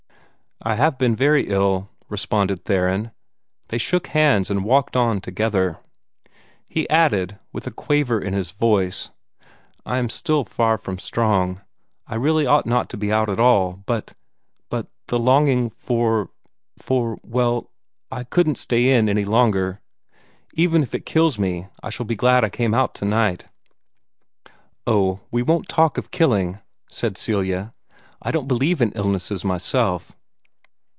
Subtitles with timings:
[0.63, 3.11] "I have been very ill," responded Theron, as
[3.69, 5.79] they shook hands and walked on together.
[6.69, 9.09] He added, with a quaver in his voice,
[9.87, 11.61] "I am still far from strong.
[12.05, 13.81] I really ought not to be out at all.
[13.87, 14.13] But
[14.69, 16.29] but the longing for
[16.77, 17.71] for well,
[18.11, 19.81] I COULDN'T stay in any longer.
[20.53, 23.47] Even if it kills me, I shall be glad I came out tonight."
[24.85, 27.73] "Oh, we won't talk of killing," said Celia.
[28.21, 30.11] "I don't believe in illnesses myself."